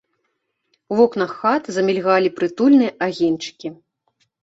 У 0.93 0.97
вокнах 1.01 1.35
хат 1.43 1.63
замільгалі 1.77 2.35
прытульныя 2.41 2.91
агеньчыкі. 3.11 3.77